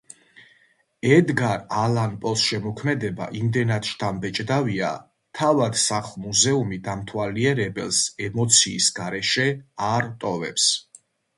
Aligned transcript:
ედგარ 1.15 1.57
ალან 1.81 2.13
პოს 2.23 2.45
შემოქმედება 2.51 3.27
იმდენად 3.41 3.89
შთამბეჭდავია, 3.89 4.89
თავად 5.41 5.77
სახლ-მუზეუმი 5.81 6.79
დამთვალიერებელს 6.87 7.99
ემოციის 8.29 8.87
გარეშე 9.01 9.45
არ 9.91 10.09
ტოვებს. 10.25 10.67